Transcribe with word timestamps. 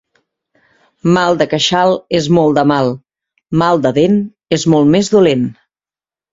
Mal 1.17 1.37
de 1.41 1.47
queixal 1.51 1.93
és 2.21 2.31
molt 2.39 2.59
de 2.61 2.65
mal; 2.73 2.91
mal 3.65 3.87
de 3.87 3.95
dent 4.01 4.19
és 4.61 4.69
molt 4.77 4.95
més 4.99 5.17
dolent. 5.19 5.49